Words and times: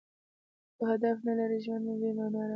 که 0.77 0.83
هدف 0.91 1.17
نه 1.27 1.33
لرى؛ 1.39 1.59
ژوند 1.65 1.83
مو 1.87 1.93
بې 2.01 2.11
مانا 2.17 2.39
روان 2.39 2.47
دئ. 2.47 2.49